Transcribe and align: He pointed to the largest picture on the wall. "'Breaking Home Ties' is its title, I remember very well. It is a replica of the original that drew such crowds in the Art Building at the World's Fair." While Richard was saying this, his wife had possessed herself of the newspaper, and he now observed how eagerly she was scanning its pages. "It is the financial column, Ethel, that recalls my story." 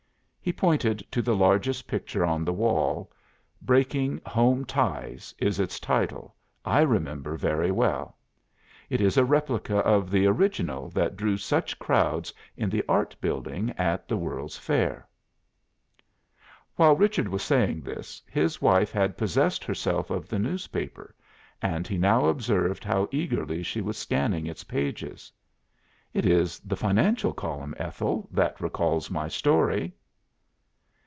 He 0.43 0.51
pointed 0.51 1.05
to 1.11 1.21
the 1.21 1.35
largest 1.35 1.87
picture 1.87 2.25
on 2.25 2.43
the 2.43 2.51
wall. 2.51 3.11
"'Breaking 3.61 4.19
Home 4.25 4.65
Ties' 4.65 5.35
is 5.37 5.59
its 5.59 5.79
title, 5.79 6.35
I 6.65 6.81
remember 6.81 7.37
very 7.37 7.69
well. 7.69 8.17
It 8.89 9.01
is 9.01 9.17
a 9.17 9.23
replica 9.23 9.77
of 9.85 10.09
the 10.09 10.25
original 10.25 10.89
that 10.89 11.15
drew 11.15 11.37
such 11.37 11.77
crowds 11.77 12.33
in 12.57 12.71
the 12.71 12.83
Art 12.89 13.15
Building 13.21 13.69
at 13.77 14.07
the 14.07 14.17
World's 14.17 14.57
Fair." 14.57 15.07
While 16.75 16.95
Richard 16.95 17.27
was 17.27 17.43
saying 17.43 17.81
this, 17.81 18.19
his 18.27 18.59
wife 18.59 18.91
had 18.91 19.17
possessed 19.19 19.63
herself 19.63 20.09
of 20.09 20.27
the 20.27 20.39
newspaper, 20.39 21.13
and 21.61 21.85
he 21.87 21.99
now 21.99 22.25
observed 22.25 22.83
how 22.83 23.07
eagerly 23.11 23.61
she 23.61 23.79
was 23.79 23.95
scanning 23.95 24.47
its 24.47 24.63
pages. 24.63 25.31
"It 26.15 26.25
is 26.25 26.59
the 26.61 26.75
financial 26.75 27.31
column, 27.31 27.75
Ethel, 27.77 28.27
that 28.31 28.59
recalls 28.59 29.11
my 29.11 29.27
story." 29.27 29.93